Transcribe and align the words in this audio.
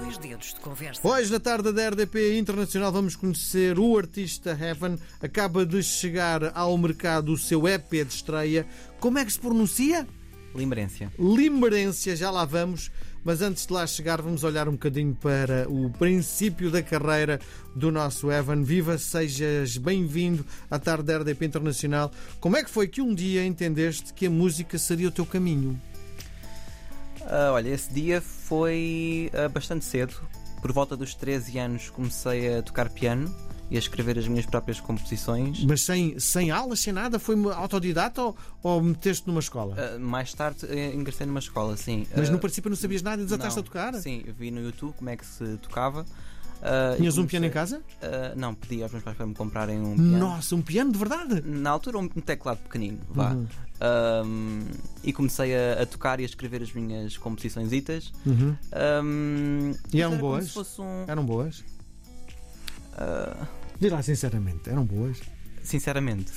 Dois 0.00 0.16
dedos 0.16 0.54
de 0.54 0.60
conversa. 0.60 1.00
Hoje, 1.06 1.32
na 1.32 1.40
tarde 1.40 1.72
da 1.72 1.88
RDP 1.88 2.38
Internacional, 2.38 2.92
vamos 2.92 3.16
conhecer 3.16 3.78
o 3.80 3.98
artista 3.98 4.50
Heaven. 4.50 4.96
Acaba 5.20 5.66
de 5.66 5.82
chegar 5.82 6.56
ao 6.56 6.78
mercado 6.78 7.32
o 7.32 7.36
seu 7.36 7.66
EP 7.66 7.90
de 7.90 8.14
estreia. 8.14 8.64
Como 9.00 9.18
é 9.18 9.24
que 9.24 9.32
se 9.32 9.40
pronuncia? 9.40 10.06
Limerência. 10.54 11.12
Limerência, 11.18 12.14
já 12.14 12.30
lá 12.30 12.44
vamos. 12.44 12.92
Mas 13.24 13.42
antes 13.42 13.66
de 13.66 13.72
lá 13.72 13.86
chegar, 13.86 14.22
vamos 14.22 14.44
olhar 14.44 14.68
um 14.68 14.72
bocadinho 14.72 15.16
para 15.16 15.68
o 15.68 15.90
princípio 15.90 16.70
da 16.70 16.80
carreira 16.80 17.40
do 17.74 17.90
nosso 17.90 18.30
Evan. 18.30 18.62
Viva, 18.62 18.96
sejas 18.98 19.76
bem-vindo 19.76 20.46
à 20.70 20.78
tarde 20.78 21.04
da 21.04 21.18
RDP 21.18 21.44
Internacional. 21.44 22.12
Como 22.38 22.56
é 22.56 22.62
que 22.62 22.70
foi 22.70 22.86
que 22.86 23.02
um 23.02 23.12
dia 23.12 23.44
entendeste 23.44 24.14
que 24.14 24.26
a 24.26 24.30
música 24.30 24.78
seria 24.78 25.08
o 25.08 25.12
teu 25.12 25.26
caminho? 25.26 25.78
Ah, 27.26 27.52
olha, 27.52 27.68
esse 27.68 27.92
dia 27.92 28.20
foi 28.20 29.30
ah, 29.34 29.48
bastante 29.48 29.84
cedo. 29.84 30.14
Por 30.60 30.72
volta 30.72 30.96
dos 30.96 31.14
13 31.14 31.58
anos 31.58 31.90
comecei 31.90 32.58
a 32.58 32.62
tocar 32.62 32.90
piano 32.90 33.32
e 33.70 33.76
a 33.76 33.78
escrever 33.78 34.18
as 34.18 34.26
minhas 34.26 34.46
próprias 34.46 34.80
composições. 34.80 35.62
Mas 35.64 35.82
sem, 35.82 36.18
sem 36.18 36.50
aulas, 36.50 36.80
sem 36.80 36.92
nada? 36.92 37.18
Foi 37.18 37.36
autodidata 37.52 38.22
ou, 38.22 38.36
ou 38.62 38.82
meteste 38.82 39.26
numa 39.26 39.40
escola? 39.40 39.76
Ah, 39.78 39.98
mais 39.98 40.32
tarde 40.32 40.66
eh, 40.66 40.94
ingressei 40.94 41.26
numa 41.26 41.38
escola, 41.38 41.76
sim. 41.76 42.06
Mas 42.16 42.30
no 42.30 42.38
princípio 42.38 42.70
não 42.70 42.76
sabias 42.76 43.02
nada 43.02 43.20
e 43.22 43.24
desataste 43.24 43.56
não, 43.56 43.62
a 43.62 43.64
tocar? 43.64 43.94
Sim, 43.94 44.24
vi 44.36 44.50
no 44.50 44.60
YouTube 44.60 44.94
como 44.96 45.10
é 45.10 45.16
que 45.16 45.26
se 45.26 45.56
tocava. 45.58 46.04
E 46.62 46.96
Tinhas 46.96 47.16
um 47.18 47.26
piano 47.26 47.46
em 47.46 47.50
casa? 47.50 47.82
Ah, 48.02 48.34
não, 48.36 48.54
pedi 48.54 48.82
aos 48.82 48.90
meus 48.90 49.04
pais 49.04 49.16
para 49.16 49.26
me 49.26 49.34
comprarem 49.34 49.78
um 49.80 49.94
piano. 49.94 50.18
Nossa, 50.18 50.54
um 50.56 50.62
piano 50.62 50.90
de 50.92 50.98
verdade? 50.98 51.40
Na 51.46 51.70
altura, 51.70 51.98
um 51.98 52.08
teclado 52.08 52.58
pequenino, 52.58 52.98
vá. 53.10 53.32
Uhum. 53.32 53.46
Ahm, 53.80 54.64
e 55.04 55.12
comecei 55.12 55.54
a, 55.54 55.82
a 55.82 55.86
tocar 55.86 56.18
e 56.18 56.24
a 56.24 56.26
escrever 56.26 56.62
as 56.62 56.72
minhas 56.72 57.16
composições. 57.16 57.70
Uhum. 58.26 58.56
Um, 59.04 59.74
E 59.92 60.02
eram 60.02 60.18
boas? 60.18 60.56
um. 60.78 61.04
Eram 61.06 61.24
boas? 61.24 61.64
ah, 62.96 63.46
Diz 63.80 63.92
lá 63.92 64.02
sinceramente, 64.02 64.68
eram 64.68 64.84
boas? 64.84 65.20
sinceramente, 65.62 66.32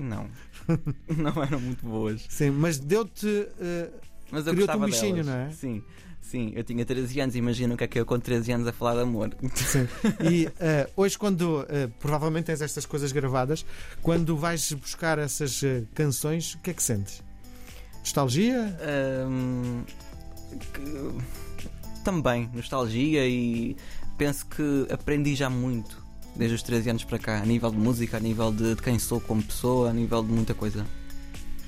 não. 0.00 0.26
não 1.16 1.42
eram 1.42 1.60
muito 1.60 1.84
boas. 1.86 2.24
Sim, 2.28 2.50
mas 2.50 2.78
deu-te. 2.78 3.48
eh, 3.60 3.90
Mas 4.30 4.46
eu 4.46 4.52
Criou-te 4.54 4.76
um 4.76 4.84
bichinho, 4.86 5.22
delas. 5.22 5.26
não 5.26 5.34
é? 5.34 5.50
Sim, 5.50 5.82
sim. 6.20 6.52
Eu 6.56 6.64
tinha 6.64 6.84
13 6.84 7.20
anos, 7.20 7.36
imagina 7.36 7.74
o 7.74 7.76
que 7.76 7.84
é 7.84 7.86
que 7.86 7.98
eu 8.00 8.06
com 8.06 8.18
13 8.18 8.52
anos 8.52 8.66
a 8.66 8.72
falar 8.72 8.94
de 8.94 9.00
amor. 9.02 9.30
sim. 9.54 9.86
E 10.30 10.48
eh, 10.60 10.88
hoje, 10.96 11.16
quando 11.18 11.64
eh, 11.68 11.88
provavelmente 12.00 12.46
tens 12.46 12.60
estas 12.60 12.84
coisas 12.86 13.12
gravadas, 13.12 13.64
quando 14.02 14.36
vais 14.36 14.72
buscar 14.72 15.18
essas 15.18 15.62
eh, 15.62 15.84
canções, 15.94 16.54
o 16.54 16.58
que 16.58 16.70
é 16.70 16.74
que 16.74 16.82
sentes? 16.82 17.22
Nostalgia? 18.00 18.76
Que- 20.72 21.34
também, 22.04 22.50
nostalgia 22.52 23.26
e 23.26 23.76
penso 24.18 24.44
que 24.46 24.86
aprendi 24.92 25.34
já 25.34 25.48
muito 25.48 26.04
desde 26.36 26.54
os 26.56 26.62
13 26.62 26.90
anos 26.90 27.04
para 27.04 27.18
cá, 27.18 27.38
a 27.40 27.46
nível 27.46 27.70
de 27.70 27.78
música, 27.78 28.18
a 28.18 28.20
nível 28.20 28.52
de, 28.52 28.74
de 28.74 28.82
quem 28.82 28.98
sou 28.98 29.20
como 29.20 29.42
pessoa, 29.42 29.88
a 29.88 29.92
nível 29.92 30.22
de 30.22 30.30
muita 30.30 30.52
coisa. 30.52 30.84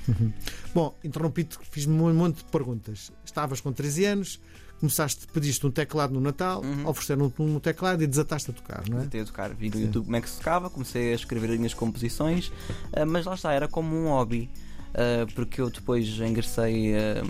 Bom, 0.73 0.95
interrompi-te, 1.03 1.57
fiz-me 1.71 1.93
um 2.01 2.13
monte 2.13 2.37
de 2.37 2.45
perguntas. 2.45 3.11
Estavas 3.25 3.59
com 3.61 3.71
13 3.71 4.05
anos, 4.05 4.39
começaste, 4.79 5.27
pediste 5.27 5.65
um 5.65 5.71
teclado 5.71 6.13
no 6.13 6.19
Natal, 6.21 6.61
Uhum. 6.61 6.87
ofereceram-te 6.87 7.41
um 7.41 7.59
teclado 7.59 8.03
e 8.03 8.07
desataste 8.07 8.51
a 8.51 8.53
tocar, 8.53 8.83
não 8.87 8.97
é? 8.97 8.99
Comecei 9.01 9.21
a 9.21 9.25
tocar, 9.25 9.53
vi 9.53 9.69
no. 9.69 9.79
YouTube 9.79 10.05
como 10.05 10.15
é 10.15 10.21
que 10.21 10.29
se 10.29 10.37
tocava, 10.37 10.69
comecei 10.69 11.11
a 11.11 11.15
escrever 11.15 11.51
as 11.51 11.57
minhas 11.57 11.73
composições, 11.73 12.51
ah, 12.93 13.05
mas 13.05 13.25
lá 13.25 13.33
está, 13.35 13.51
era 13.53 13.67
como 13.67 13.95
um 13.95 14.09
hobby, 14.09 14.49
ah, 14.93 15.25
porque 15.35 15.59
eu 15.61 15.69
depois 15.69 16.07
ingressei 16.19 16.93
ah, 16.95 17.23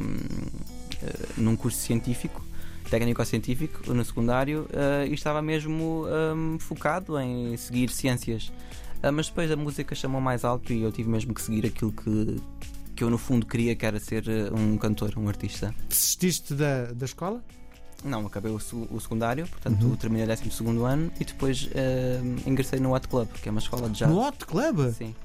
num 1.37 1.55
curso 1.55 1.77
científico, 1.79 2.43
técnico-científico, 2.89 3.93
no 3.93 4.03
secundário, 4.03 4.67
ah, 4.73 5.05
e 5.05 5.13
estava 5.13 5.41
mesmo 5.41 6.05
ah, 6.07 6.59
focado 6.59 7.17
em 7.19 7.55
seguir 7.57 7.89
ciências. 7.89 8.51
Ah, 9.03 9.11
mas 9.11 9.27
depois 9.27 9.49
a 9.51 9.55
música 9.55 9.93
chamou 9.93 10.19
mais 10.19 10.43
alto 10.43 10.73
e 10.73 10.81
eu 10.81 10.91
tive 10.91 11.07
mesmo 11.09 11.33
que 11.33 11.41
seguir 11.41 11.65
aquilo 11.67 11.91
que, 11.91 12.41
que 12.97 13.03
eu 13.03 13.09
no 13.11 13.17
fundo 13.17 13.45
queria, 13.45 13.75
que 13.75 13.85
era 13.85 13.99
ser 13.99 14.25
ah, 14.27 14.53
um 14.55 14.75
cantor, 14.77 15.13
um 15.17 15.29
artista. 15.29 15.73
Desististe 15.87 16.55
da, 16.55 16.85
da 16.85 17.05
escola? 17.05 17.43
Não, 18.03 18.25
acabei 18.25 18.51
o, 18.51 18.55
o 18.91 18.99
secundário, 18.99 19.47
portanto 19.47 19.83
Uhum. 19.83 19.95
terminei 19.95 20.25
o 20.25 20.27
12 20.27 20.51
segundo 20.51 20.83
ano 20.83 21.11
e 21.19 21.23
depois 21.23 21.69
ah, 21.75 22.49
ingressei 22.49 22.79
no 22.79 22.93
Hot 22.93 23.07
Club, 23.07 23.29
que 23.41 23.47
é 23.47 23.51
uma 23.51 23.61
escola 23.61 23.87
de 23.87 23.99
jazz. 23.99 24.09
No 24.11 24.19
Hot 24.19 24.45
Club? 24.45 24.91
Sim. 24.93 25.15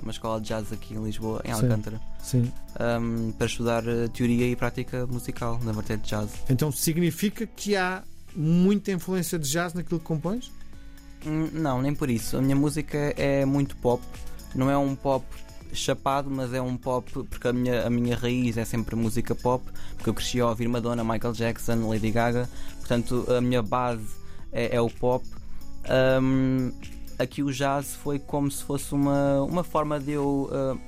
Uma 0.00 0.12
escola 0.12 0.40
de 0.40 0.46
jazz 0.46 0.72
aqui 0.72 0.94
em 0.94 1.02
Lisboa, 1.02 1.42
em. 1.44 1.50
Alcântara, 1.50 2.00
Sim. 2.22 2.52
um, 3.00 3.32
para 3.32 3.46
estudar 3.48 3.82
uh, 3.84 4.08
teoria 4.10 4.46
e 4.46 4.54
prática 4.54 5.04
musical 5.08 5.58
na 5.64 5.72
vertente 5.72 6.04
de 6.04 6.10
jazz. 6.10 6.30
Então 6.48 6.70
significa 6.70 7.44
que 7.48 7.74
há 7.74 8.04
muita 8.36 8.92
influência 8.92 9.36
de 9.40 9.50
jazz 9.50 9.74
naquilo 9.74 9.98
que 9.98 10.06
compões? 10.06 10.52
Hum, 11.26 11.48
não, 11.52 11.82
nem 11.82 11.92
por 11.92 12.08
isso. 12.08 12.36
A 12.36 12.40
minha 12.40 12.54
música 12.54 12.96
é 13.16 13.44
muito 13.44 13.74
pop. 13.76 14.00
Não 14.54 14.70
é 14.70 14.78
um 14.78 14.94
pop 14.94 15.26
chapado, 15.72 16.30
mas 16.30 16.52
é 16.52 16.60
um 16.60 16.76
pop 16.76 17.10
porque 17.28 17.48
a 17.48 17.52
minha, 17.52 17.86
a 17.86 17.90
minha 17.90 18.16
raiz 18.16 18.56
é 18.56 18.64
sempre 18.64 18.96
música 18.96 19.34
pop, 19.34 19.64
porque 19.96 20.10
eu 20.10 20.14
cresci 20.14 20.40
a 20.40 20.48
ouvir 20.48 20.68
Madonna, 20.68 21.04
Michael 21.04 21.32
Jackson, 21.32 21.88
Lady 21.88 22.10
Gaga, 22.10 22.48
portanto 22.78 23.26
a 23.30 23.40
minha 23.40 23.62
base 23.62 24.06
é, 24.52 24.76
é 24.76 24.80
o 24.80 24.88
pop. 24.88 25.24
Um, 26.22 26.72
aqui 27.18 27.42
o 27.42 27.52
jazz 27.52 27.94
foi 27.94 28.18
como 28.18 28.50
se 28.50 28.62
fosse 28.62 28.92
uma, 28.94 29.42
uma 29.42 29.64
forma 29.64 29.98
de 29.98 30.12
eu 30.12 30.50
uh, 30.52 30.78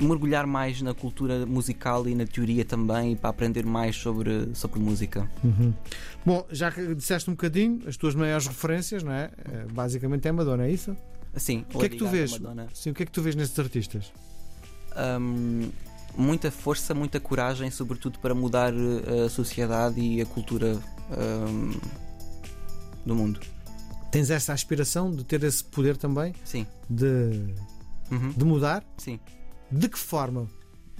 mergulhar 0.00 0.46
mais 0.46 0.80
na 0.80 0.94
cultura 0.94 1.44
musical 1.46 2.08
e 2.08 2.14
na 2.14 2.26
teoria 2.26 2.64
também, 2.64 3.14
para 3.16 3.30
aprender 3.30 3.64
mais 3.66 3.96
sobre, 3.96 4.54
sobre 4.54 4.80
música. 4.80 5.30
Bom, 6.24 6.46
já 6.50 6.70
disseste 6.70 7.28
um 7.30 7.34
bocadinho, 7.34 7.80
as 7.86 7.96
tuas 7.96 8.14
maiores 8.14 8.46
referências, 8.46 9.02
não 9.02 9.12
é? 9.12 9.30
Eh, 9.44 9.66
Basicamente 9.72 10.26
é 10.26 10.32
Madonna, 10.32 10.66
é 10.66 10.70
isso? 10.70 10.96
Sim, 11.36 11.64
O 11.72 11.78
que 11.78 11.86
é 11.86 11.88
que 11.88 11.96
tu 11.96 12.06
vês? 12.08 12.32
Sim, 12.74 12.90
o 12.90 12.94
que 12.94 13.02
é 13.02 13.06
que 13.06 13.12
tu 13.12 13.22
vês 13.22 13.34
nesses 13.34 13.58
artistas? 13.58 14.12
Hum, 15.20 15.70
muita 16.16 16.50
força, 16.50 16.92
muita 16.94 17.20
coragem, 17.20 17.70
sobretudo 17.70 18.18
para 18.18 18.34
mudar 18.34 18.72
uh, 18.74 19.26
a 19.26 19.28
sociedade 19.30 20.00
e 20.00 20.20
a 20.20 20.26
cultura 20.26 20.76
hum, 21.48 21.72
do 23.06 23.14
mundo. 23.14 23.40
Tens 24.10 24.28
essa 24.30 24.52
aspiração 24.52 25.10
de 25.14 25.22
ter 25.24 25.42
esse 25.44 25.62
poder 25.62 25.96
também 25.96 26.34
Sim. 26.44 26.66
de, 26.88 27.54
Uhum. 28.10 28.32
de 28.36 28.44
mudar? 28.44 28.84
Sim. 28.98 29.20
De 29.70 29.88
que 29.88 29.98
forma? 29.98 30.48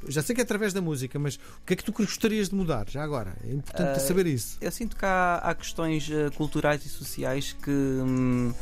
Já 0.09 0.23
sei 0.23 0.35
que 0.35 0.41
é 0.41 0.45
através 0.45 0.73
da 0.73 0.81
música, 0.81 1.19
mas 1.19 1.35
o 1.35 1.65
que 1.67 1.73
é 1.75 1.77
que 1.77 1.83
tu 1.85 1.93
gostarias 1.93 2.49
de 2.49 2.55
mudar? 2.55 2.89
Já 2.89 3.03
agora, 3.03 3.37
é 3.45 3.53
importante 3.53 3.97
Ah, 3.97 4.01
saber 4.01 4.27
isso. 4.29 4.57
Eu 4.61 4.71
sinto 4.71 4.97
que 4.97 5.05
há, 5.05 5.37
há 5.43 5.55
questões 5.55 6.09
uh, 6.09 6.31
culturais 6.37 6.87
e 6.87 6.89
sociais 6.89 7.53
que, 7.53 7.71
hum, 7.71 8.53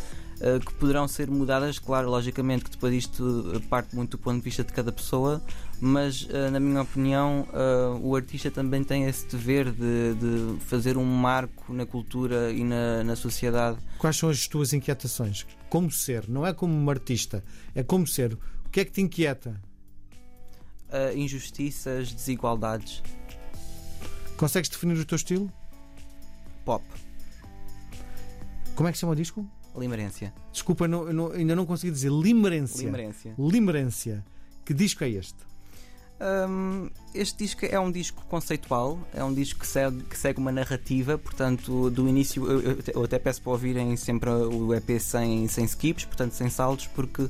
uh, 0.40 0.60
que 0.64 0.72
poderão 0.74 1.06
ser 1.06 1.30
mudadas. 1.30 1.78
Claro, 1.78 2.10
logicamente 2.10 2.64
que 2.64 2.70
depois 2.70 2.94
isto 2.94 3.22
uh, 3.22 3.60
parte 3.62 3.94
muito 3.94 4.12
do 4.12 4.18
ponto 4.18 4.38
de 4.38 4.42
vista 4.42 4.64
de 4.64 4.72
cada 4.72 4.90
pessoa, 4.92 5.42
mas 5.80 6.22
uh, 6.22 6.50
na 6.50 6.58
minha 6.60 6.82
opinião 6.82 7.46
uh, 7.52 7.98
o 8.00 8.16
artista 8.16 8.50
também 8.50 8.82
tem 8.82 9.04
esse 9.04 9.26
dever 9.26 9.70
de, 9.70 10.14
de 10.14 10.60
fazer 10.66 10.96
um 10.96 11.04
marco 11.04 11.72
na 11.72 11.86
cultura 11.86 12.50
e 12.50 12.64
na, 12.64 13.04
na 13.04 13.16
sociedade. 13.16 13.78
Quais 13.98 14.16
são 14.16 14.28
as 14.28 14.46
tuas 14.46 14.72
inquietações? 14.72 15.46
Como 15.68 15.90
ser? 15.90 16.28
Não 16.28 16.46
é 16.46 16.52
como 16.52 16.74
um 16.74 16.90
artista, 16.90 17.44
é 17.74 17.82
como 17.82 18.06
ser. 18.06 18.34
O 18.66 18.70
que 18.70 18.80
é 18.80 18.84
que 18.84 18.92
te 18.92 19.00
inquieta? 19.00 19.60
Uh, 20.88 21.16
injustiças, 21.16 22.12
desigualdades, 22.12 23.02
Consegues 24.38 24.70
definir 24.70 24.96
o 24.96 25.04
teu 25.04 25.16
estilo? 25.16 25.52
pop, 26.64 26.84
Como 28.76 28.88
é 28.88 28.92
que 28.92 28.98
se 28.98 29.00
chama 29.00 29.14
o 29.14 29.16
disco? 29.16 29.44
Limerência. 29.78 30.32
Desculpa, 30.52 30.86
não- 30.88 31.12
não- 31.12 31.32
ainda 31.32 31.54
não 31.56 31.64
consegui 31.66 31.92
dizer. 31.92 32.10
Limerência. 32.10 32.84
Limerência. 32.84 33.34
Limerência. 33.38 34.24
Que 34.64 34.74
disco 34.74 35.02
é 35.04 35.08
este? 35.10 35.36
Hum, 36.20 36.90
este 37.14 37.44
disco 37.44 37.64
é 37.64 37.78
um 37.78 37.92
disco 37.92 38.24
conceitual, 38.28 38.98
é 39.14 39.22
um 39.22 39.32
disco 39.32 39.60
que 39.60 39.66
segue, 39.66 40.02
que 40.02 40.18
segue 40.18 40.40
uma 40.40 40.50
narrativa, 40.50 41.16
portanto, 41.16 41.90
do 41.90 42.08
início 42.08 42.44
eu, 42.50 42.60
eu 42.60 42.70
até- 42.72 42.92
eu 42.96 43.04
até 43.04 43.18
peço 43.20 43.40
para 43.40 43.52
ouvirem 43.52 43.96
sempre 43.96 44.28
o 44.28 44.74
EP 44.74 44.98
sem, 44.98 45.46
sem 45.46 45.64
skips, 45.64 46.04
portanto, 46.06 46.32
sem 46.32 46.50
saltos, 46.50 46.88
porque 46.88 47.28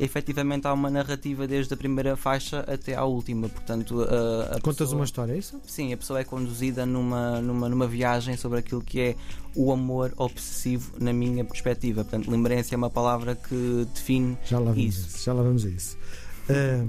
efetivamente 0.00 0.66
há 0.66 0.72
uma 0.72 0.88
narrativa 0.90 1.46
desde 1.46 1.74
a 1.74 1.76
primeira 1.76 2.16
faixa 2.16 2.60
até 2.60 2.94
à 2.94 3.04
última, 3.04 3.48
portanto, 3.48 4.02
a, 4.02 4.56
a 4.56 4.60
Contas 4.60 4.78
pessoa- 4.86 4.94
uma 4.98 5.04
história, 5.04 5.32
é 5.32 5.38
isso? 5.38 5.60
Sim, 5.66 5.92
a 5.92 5.96
pessoa 5.96 6.20
é 6.20 6.24
conduzida 6.24 6.86
numa, 6.86 7.40
numa, 7.40 7.68
numa 7.68 7.86
viagem 7.86 8.36
sobre 8.36 8.58
aquilo 8.60 8.80
que 8.82 9.00
é 9.00 9.16
o 9.54 9.72
amor 9.72 10.12
obsessivo 10.16 10.92
na 11.00 11.12
minha 11.12 11.44
perspectiva. 11.44 12.04
Portanto, 12.04 12.30
lembrança 12.30 12.74
é 12.74 12.76
uma 12.76 12.90
palavra 12.90 13.34
que 13.34 13.86
define 13.94 14.38
Já 14.44 14.58
lá 14.58 14.70
vamos 14.72 14.84
Isso. 14.96 15.06
isso. 15.08 15.24
Já 15.24 15.32
lá 15.32 15.42
vamos 15.42 15.64
a 15.64 15.68
isso. 15.68 15.96
Ah, 16.48 16.86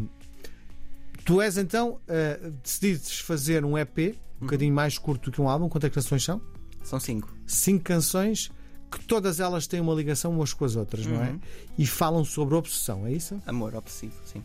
tu 1.26 1.42
és 1.42 1.58
então, 1.58 2.00
ah, 2.08 2.50
decidiste 2.64 3.24
fazer 3.24 3.66
um 3.66 3.78
EP, 3.78 4.16
um 4.42 4.46
bocadinho 4.46 4.74
mais 4.74 4.98
curto 4.98 5.30
do 5.30 5.34
que 5.34 5.42
um 5.42 5.50
álbum. 5.50 5.68
Quantas 5.68 5.92
canções 5.92 6.24
são? 6.24 6.42
São 6.84 7.00
cinco. 7.00 7.34
Cinco 7.46 7.84
canções 7.84 8.50
que 8.90 9.00
todas 9.06 9.40
elas 9.40 9.68
têm 9.68 9.80
uma 9.80 9.94
ligação 9.94 10.32
umas 10.32 10.54
com 10.54 10.66
as 10.66 10.76
outras, 10.76 11.06
não 11.06 11.24
é? 11.24 11.30
Uhum. 11.30 11.40
E 11.78 11.86
falam 11.86 12.24
sobre 12.26 12.56
obsessão, 12.56 13.06
é 13.06 13.12
isso? 13.12 13.42
Amor 13.46 13.76
obsessivo, 13.76 14.16
sim. 14.26 14.44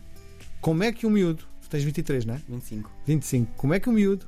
Como 0.61 0.83
é 0.83 0.91
que 0.91 1.05
um 1.05 1.09
miúdo, 1.09 1.43
tu 1.61 1.69
tens 1.69 1.83
23, 1.83 2.25
não 2.25 2.35
é? 2.35 2.41
25. 2.47 2.91
25, 3.05 3.51
como 3.55 3.73
é 3.73 3.79
que 3.79 3.89
um 3.89 3.93
miúdo 3.93 4.27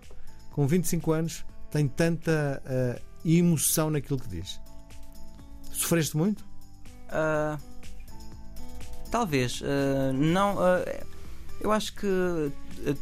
com 0.52 0.68
25 0.68 1.12
anos 1.12 1.46
tem 1.72 1.88
tanta 1.88 2.62
uh, 2.66 3.30
emoção 3.30 3.90
naquilo 3.90 4.20
que 4.20 4.28
diz? 4.28 4.60
Sofreste 5.72 6.18
muito? 6.18 6.44
Uh, 7.10 7.62
talvez. 9.12 9.62
Uh, 9.62 10.14
não. 10.14 10.58
eu 11.62 11.72
acho 11.72 11.94
que 11.94 12.52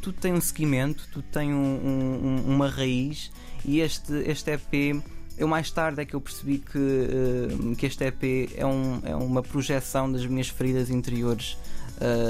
tudo 0.02 0.20
tem 0.20 0.34
um 0.34 0.42
seguimento, 0.42 1.08
tudo 1.12 1.26
tem 1.32 1.54
um, 1.54 1.58
um, 1.58 2.44
uma 2.46 2.70
raiz 2.70 3.32
e 3.64 3.80
este, 3.80 4.14
este 4.26 4.52
EP. 4.52 5.04
Eu 5.38 5.48
mais 5.48 5.70
tarde 5.70 6.02
é 6.02 6.06
que 6.06 6.16
eu 6.16 6.22
percebi 6.22 6.60
que, 6.60 7.76
que 7.78 7.86
este 7.86 8.06
EP 8.06 8.52
é, 8.56 8.66
um, 8.66 9.02
é 9.04 9.16
uma 9.16 9.44
projeção 9.44 10.12
das 10.12 10.26
minhas 10.26 10.48
feridas 10.48 10.90
interiores, 10.90 11.58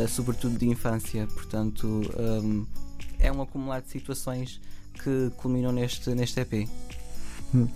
sobretudo 0.10 0.58
de 0.58 0.68
infância. 0.68 1.28
Portanto, 1.28 2.02
um, 2.44 2.66
é 3.20 3.32
um 3.32 3.42
acumular 3.42 3.82
de 3.82 3.90
situações 3.90 4.60
que 5.04 5.32
culminam 5.38 5.72
neste, 5.72 6.10
neste 6.12 6.40
EP. 6.40 6.68
Hum. 7.54 7.68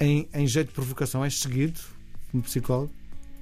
Em, 0.00 0.28
em 0.32 0.46
jeito 0.46 0.68
de 0.68 0.74
provocação, 0.74 1.24
és 1.24 1.38
seguido 1.38 1.80
como 2.30 2.42
psicólogo? 2.42 2.92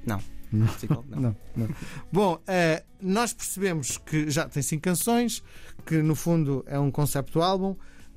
Não. 0.04 0.20
Não. 0.52 0.66
Psicólogo, 0.68 1.08
não. 1.10 1.20
não, 1.22 1.36
não. 1.56 1.68
Bom, 2.12 2.34
uh, 2.34 2.84
nós 3.00 3.32
percebemos 3.32 3.98
que 3.98 4.30
já 4.30 4.48
tem 4.48 4.62
cinco 4.62 4.82
canções, 4.82 5.42
que 5.84 5.96
no 6.02 6.14
fundo 6.14 6.64
é 6.66 6.78
um 6.78 6.90
concepto 6.90 7.42
álbum. 7.42 7.76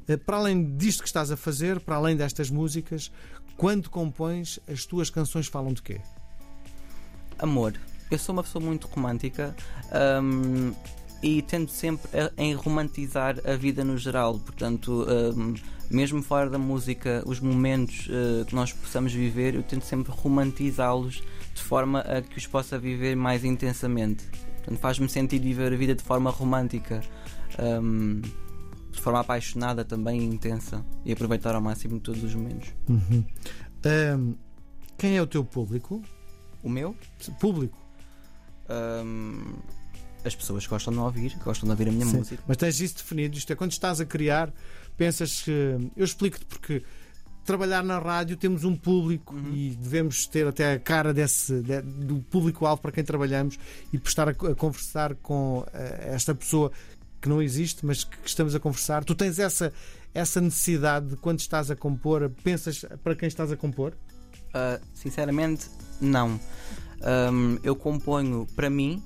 Uh, 0.09 0.17
para 0.17 0.37
além 0.37 0.75
disto 0.75 1.01
que 1.01 1.07
estás 1.07 1.31
a 1.31 1.37
fazer, 1.37 1.79
para 1.79 1.95
além 1.95 2.15
destas 2.15 2.49
músicas, 2.49 3.11
quando 3.55 3.89
compões, 3.89 4.59
as 4.67 4.85
tuas 4.85 5.09
canções 5.09 5.47
falam 5.47 5.73
de 5.73 5.81
quê? 5.81 6.01
Amor. 7.37 7.73
Eu 8.09 8.17
sou 8.17 8.33
uma 8.33 8.43
pessoa 8.43 8.63
muito 8.63 8.87
romântica. 8.87 9.55
Um, 10.21 10.73
e 11.21 11.41
tendo 11.41 11.69
sempre 11.69 12.09
em 12.37 12.53
romantizar 12.53 13.35
a 13.45 13.55
vida 13.55 13.83
no 13.83 13.97
geral. 13.97 14.39
Portanto, 14.39 15.05
um, 15.35 15.53
mesmo 15.89 16.21
fora 16.21 16.49
da 16.49 16.57
música, 16.57 17.23
os 17.25 17.39
momentos 17.39 18.07
uh, 18.07 18.45
que 18.45 18.55
nós 18.55 18.71
possamos 18.71 19.11
viver, 19.11 19.55
eu 19.55 19.63
tento 19.63 19.83
sempre 19.83 20.11
romantizá-los 20.11 21.21
de 21.53 21.61
forma 21.61 21.99
a 22.01 22.21
que 22.21 22.37
os 22.37 22.47
possa 22.47 22.79
viver 22.79 23.15
mais 23.15 23.43
intensamente. 23.43 24.23
Portanto, 24.57 24.79
faz-me 24.79 25.09
sentir 25.09 25.39
viver 25.39 25.73
a 25.73 25.75
vida 25.75 25.95
de 25.95 26.03
forma 26.03 26.29
romântica, 26.29 27.01
um, 27.59 28.21
de 28.99 29.03
forma 29.03 29.21
apaixonada 29.21 29.85
também 29.85 30.19
e 30.19 30.25
intensa 30.25 30.85
e 31.05 31.11
aproveitar 31.13 31.55
ao 31.55 31.61
máximo 31.61 31.99
todos 32.01 32.21
os 32.21 32.35
momentos. 32.35 32.73
Uhum. 32.87 33.23
Um, 33.85 34.35
quem 34.97 35.15
é 35.15 35.21
o 35.21 35.27
teu 35.27 35.43
público? 35.43 36.03
O 36.61 36.69
meu? 36.69 36.93
Público. 37.39 37.77
Um, 38.69 39.55
as 40.23 40.35
pessoas 40.35 40.67
gostam 40.67 40.93
de 40.93 40.99
ouvir, 40.99 41.37
gostam 41.45 41.65
de 41.65 41.71
ouvir 41.71 41.87
a 41.87 41.91
minha 41.93 42.05
Sim, 42.05 42.17
música. 42.17 42.43
Mas 42.45 42.57
tens 42.57 42.81
isso 42.81 42.97
definido, 42.97 43.37
isto 43.37 43.53
é, 43.53 43.55
quando 43.55 43.71
estás 43.71 44.01
a 44.01 44.05
criar, 44.05 44.53
pensas 44.97 45.41
que. 45.43 45.77
Eu 45.95 46.03
explico-te 46.03 46.45
porque 46.45 46.83
trabalhar 47.45 47.81
na 47.81 47.97
rádio 47.99 48.35
temos 48.35 48.65
um 48.65 48.75
público 48.75 49.33
uhum. 49.33 49.55
e 49.55 49.77
devemos 49.81 50.27
ter 50.27 50.45
até 50.45 50.73
a 50.73 50.79
cara 50.79 51.13
desse, 51.13 51.61
de, 51.61 51.81
do 51.81 52.19
público-alvo 52.19 52.81
para 52.81 52.91
quem 52.91 53.03
trabalhamos 53.03 53.57
e 53.93 53.97
por 53.97 54.09
estar 54.09 54.27
a, 54.27 54.31
a 54.31 54.55
conversar 54.55 55.15
com 55.15 55.59
uh, 55.59 55.67
esta 56.01 56.35
pessoa 56.35 56.69
que 57.21 57.29
não 57.29 57.41
existe, 57.41 57.85
mas 57.85 58.03
que, 58.03 58.17
estamos 58.25 58.55
a 58.55 58.59
conversar. 58.59 59.03
Tu 59.03 59.15
tens 59.15 59.39
essa, 59.39 59.73
essa 60.13 60.39
necessidade 60.41 61.07
de 61.07 61.15
quando 61.17 61.39
estás 61.39 61.69
a 61.69 61.75
compor, 61.75 62.31
pensas 62.43 62.85
para 63.03 63.15
quem 63.15 63.27
estás 63.27 63.51
a 63.51 63.57
compor? 63.57 63.93
Uh, 64.49 64.83
sinceramente, 64.93 65.69
não. 66.01 66.39
Um, 67.01 67.57
eu 67.63 67.75
componho 67.75 68.47
para 68.55 68.69
mim 68.69 69.01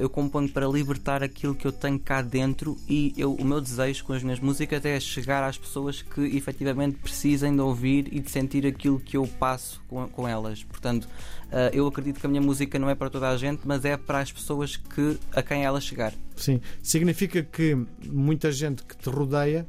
eu 0.00 0.08
componho 0.08 0.48
para 0.48 0.66
libertar 0.66 1.22
aquilo 1.22 1.54
que 1.54 1.66
eu 1.66 1.72
tenho 1.72 1.98
cá 1.98 2.22
dentro 2.22 2.76
e 2.88 3.12
eu, 3.16 3.34
o 3.34 3.44
meu 3.44 3.60
desejo 3.60 4.04
com 4.04 4.12
as 4.12 4.22
minhas 4.22 4.40
músicas 4.40 4.84
é 4.84 4.98
chegar 4.98 5.42
às 5.44 5.58
pessoas 5.58 6.02
que 6.02 6.20
efetivamente 6.36 6.96
precisem 6.98 7.54
de 7.54 7.60
ouvir 7.60 8.08
e 8.12 8.20
de 8.20 8.30
sentir 8.30 8.66
aquilo 8.66 8.98
que 8.98 9.16
eu 9.16 9.26
passo 9.38 9.82
com, 9.88 10.08
com 10.08 10.26
elas. 10.26 10.64
Portanto, 10.64 11.04
uh, 11.04 11.70
eu 11.72 11.86
acredito 11.86 12.20
que 12.20 12.26
a 12.26 12.28
minha 12.28 12.40
música 12.40 12.78
não 12.78 12.88
é 12.88 12.94
para 12.94 13.10
toda 13.10 13.28
a 13.28 13.36
gente, 13.36 13.62
mas 13.64 13.84
é 13.84 13.96
para 13.96 14.20
as 14.20 14.32
pessoas 14.32 14.76
que, 14.76 15.18
a 15.32 15.42
quem 15.42 15.64
ela 15.64 15.80
chegar. 15.80 16.14
Sim, 16.36 16.60
significa 16.82 17.42
que 17.42 17.76
muita 18.06 18.50
gente 18.50 18.82
que 18.82 18.96
te 18.96 19.10
rodeia 19.10 19.66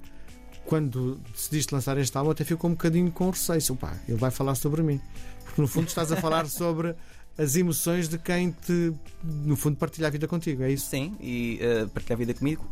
quando 0.66 1.20
decidiste 1.32 1.74
lançar 1.74 1.98
este 1.98 2.16
álbum 2.18 2.32
até 2.32 2.44
ficou 2.44 2.70
um 2.70 2.74
bocadinho 2.74 3.12
com 3.12 3.30
receio. 3.30 3.62
Opa, 3.72 3.98
ele 4.08 4.18
vai 4.18 4.32
falar 4.32 4.56
sobre 4.56 4.84
mim. 4.84 5.02
Porque 5.46 5.62
no 5.62 5.68
fundo 5.68 5.88
estás 5.88 6.12
a 6.12 6.18
falar 6.18 6.46
sobre 6.52 6.94
as 7.38 7.56
emoções 7.56 8.08
de 8.08 8.18
quem 8.18 8.52
te, 8.52 8.94
no 9.24 9.56
fundo, 9.56 9.78
partilha 9.78 10.08
a 10.08 10.10
vida 10.10 10.28
contigo, 10.28 10.64
é 10.64 10.72
isso? 10.72 10.90
Sim, 10.90 11.16
e 11.20 11.60
uh, 11.62 11.88
partilha 11.90 12.16
a 12.16 12.18
vida 12.18 12.34
comigo, 12.34 12.68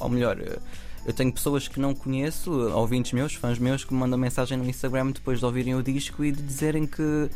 ou 0.00 0.08
melhor, 0.08 0.38
uh, 0.38 0.60
eu 1.04 1.12
tenho 1.12 1.32
pessoas 1.32 1.68
que 1.68 1.78
não 1.78 1.94
conheço, 1.94 2.50
ouvintes 2.70 3.12
meus, 3.12 3.34
fãs 3.34 3.58
meus, 3.58 3.84
que 3.84 3.92
me 3.92 4.00
mandam 4.00 4.18
mensagem 4.18 4.56
no 4.56 4.68
Instagram 4.68 5.12
depois 5.12 5.38
de 5.38 5.44
ouvirem 5.44 5.74
o 5.74 5.82
disco 5.82 6.24
e 6.24 6.32
de 6.32 6.42
dizerem 6.42 6.86
que 6.86 7.30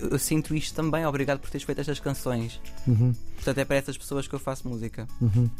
eu 0.00 0.18
sinto 0.18 0.54
isto 0.54 0.74
também, 0.74 1.04
obrigado 1.04 1.40
por 1.40 1.50
teres 1.50 1.64
feito 1.64 1.80
estas 1.80 2.00
canções. 2.00 2.60
Uhum. 2.86 3.12
Portanto, 3.34 3.58
é 3.58 3.64
para 3.64 3.76
essas 3.76 3.96
pessoas 3.96 4.26
que 4.26 4.34
eu 4.34 4.38
faço 4.38 4.68
música. 4.68 5.06
Uhum. 5.20 5.50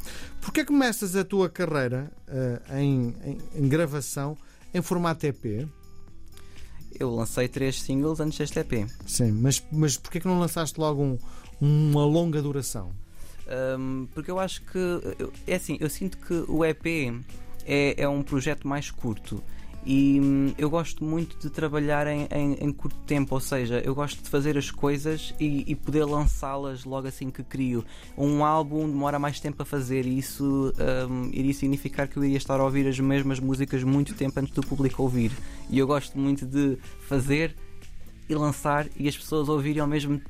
Porquê 0.41 0.65
começas 0.65 1.15
a 1.17 1.25
tua 1.25 1.49
carreira 1.49 2.11
uh, 2.29 2.77
em, 2.77 3.15
em, 3.25 3.39
em 3.55 3.69
gravação 3.69 4.37
em 4.73 4.83
formato 4.83 5.27
EP? 5.27 5.69
Eu 6.99 7.15
lancei 7.15 7.49
três 7.49 7.81
singles 7.81 8.21
antes 8.21 8.39
deste 8.39 8.59
EP. 8.61 8.89
Sim, 9.07 9.33
mas, 9.33 9.63
mas 9.73 9.97
porquê 9.97 10.21
que 10.21 10.27
não 10.27 10.39
lançaste 10.39 10.79
logo 10.79 11.03
um, 11.03 11.19
uma 11.61 12.05
longa 12.05 12.41
duração? 12.43 12.93
Um, 13.79 14.07
porque 14.15 14.31
eu 14.31 14.39
acho 14.39 14.63
que. 14.63 14.79
É 15.47 15.57
assim, 15.57 15.79
eu 15.81 15.89
sinto 15.89 16.19
que 16.19 16.45
o 16.49 16.65
EP 16.65 16.87
é, 17.65 18.03
é 18.03 18.09
um 18.09 18.23
projeto 18.23 18.69
mais 18.69 18.91
curto. 18.91 19.43
E 19.87 20.21
hum, 20.21 20.55
eu 20.59 20.69
gosto 20.69 21.03
muito 21.05 21.39
de 21.39 21.49
trabalhar 21.49 22.07
em, 22.07 22.29
em, 22.31 22.55
em, 22.55 22.73
curto 22.73 22.99
tempo, 23.07 23.35
ou 23.35 23.41
seja, 23.41 23.81
eu 23.85 23.95
gosto 23.95 24.23
de 24.23 24.29
fazer 24.29 24.59
as 24.59 24.71
coisas 24.71 25.35
e, 25.41 25.65
e 25.67 25.75
poder 25.75 26.05
lançá-las 26.05 26.85
logo 26.85 27.09
assim 27.09 27.31
que 27.31 27.43
crio. 27.43 27.85
Um 28.17 28.45
álbum 28.45 28.89
demora 28.89 29.19
mais 29.19 29.41
tempo 29.41 29.63
a 29.63 29.65
fazer 29.65 30.05
e 30.05 30.19
isso 30.19 30.73
um, 31.09 31.31
iria 31.33 31.55
significar 31.55 32.09
que 32.09 32.17
eu 32.17 32.25
iria 32.25 32.37
estar 32.37 32.61
a 32.61 32.65
ouvir 32.65 32.87
as 32.87 32.99
mesmas 32.99 33.41
músicas 33.41 33.83
muito 33.83 34.15
tempo 34.15 34.39
antes 34.41 34.53
do 34.53 34.63
público 34.63 35.03
ouvir. 35.03 35.33
E 35.71 35.79
eu 35.79 35.87
gosto 35.87 36.19
muito 36.19 36.45
de 36.45 36.77
fazer 37.09 37.57
e 38.29 38.35
lançar 38.35 38.87
e 38.97 39.09
as 39.09 39.17
pessoas 39.17 39.49
ouvirem 39.49 39.81
ao 39.81 39.89
mesmo 39.89 40.21